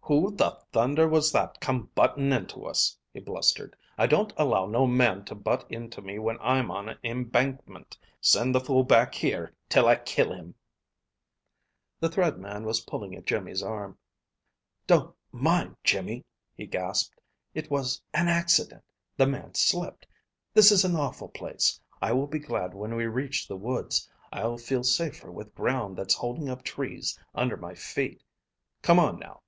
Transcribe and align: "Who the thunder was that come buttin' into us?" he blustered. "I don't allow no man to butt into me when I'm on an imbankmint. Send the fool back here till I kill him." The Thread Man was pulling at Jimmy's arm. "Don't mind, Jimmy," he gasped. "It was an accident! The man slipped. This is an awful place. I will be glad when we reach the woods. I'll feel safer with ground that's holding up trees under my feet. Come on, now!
"Who 0.00 0.34
the 0.34 0.58
thunder 0.72 1.06
was 1.08 1.30
that 1.30 1.60
come 1.60 1.90
buttin' 1.94 2.32
into 2.32 2.64
us?" 2.66 2.98
he 3.14 3.20
blustered. 3.20 3.76
"I 3.96 4.08
don't 4.08 4.32
allow 4.36 4.66
no 4.66 4.84
man 4.84 5.24
to 5.26 5.36
butt 5.36 5.64
into 5.70 6.02
me 6.02 6.18
when 6.18 6.38
I'm 6.40 6.72
on 6.72 6.88
an 6.88 6.98
imbankmint. 7.04 7.96
Send 8.20 8.52
the 8.52 8.58
fool 8.58 8.82
back 8.82 9.14
here 9.14 9.54
till 9.68 9.86
I 9.86 9.94
kill 9.94 10.32
him." 10.34 10.56
The 12.00 12.08
Thread 12.08 12.36
Man 12.36 12.64
was 12.64 12.80
pulling 12.80 13.14
at 13.14 13.26
Jimmy's 13.26 13.62
arm. 13.62 13.96
"Don't 14.88 15.14
mind, 15.30 15.76
Jimmy," 15.84 16.24
he 16.56 16.66
gasped. 16.66 17.20
"It 17.54 17.70
was 17.70 18.02
an 18.12 18.26
accident! 18.26 18.82
The 19.16 19.28
man 19.28 19.54
slipped. 19.54 20.04
This 20.52 20.72
is 20.72 20.84
an 20.84 20.96
awful 20.96 21.28
place. 21.28 21.80
I 22.02 22.10
will 22.12 22.26
be 22.26 22.40
glad 22.40 22.74
when 22.74 22.96
we 22.96 23.06
reach 23.06 23.46
the 23.46 23.54
woods. 23.56 24.10
I'll 24.32 24.58
feel 24.58 24.82
safer 24.82 25.30
with 25.30 25.54
ground 25.54 25.96
that's 25.96 26.14
holding 26.14 26.48
up 26.48 26.64
trees 26.64 27.16
under 27.36 27.56
my 27.56 27.76
feet. 27.76 28.24
Come 28.82 28.98
on, 28.98 29.20
now! 29.20 29.42